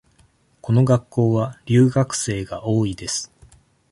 [0.61, 3.31] この学校は留学生が多いです。